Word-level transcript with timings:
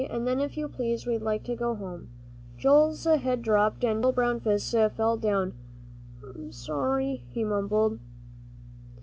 And 0.09 0.25
then, 0.25 0.39
if 0.39 0.57
you 0.57 0.67
please, 0.67 1.05
we'd 1.05 1.21
like 1.21 1.43
to 1.43 1.55
go 1.55 1.75
home." 1.75 2.09
Joel's 2.57 3.03
head 3.03 3.43
dropped, 3.43 3.83
and 3.83 3.97
his 3.97 3.97
little 3.97 4.11
brown 4.13 4.39
fists 4.39 4.71
fell 4.71 5.15
down. 5.15 5.53
"I'm 6.23 6.51
sorry," 6.51 7.21
he 7.29 7.43
mumbled. 7.43 7.99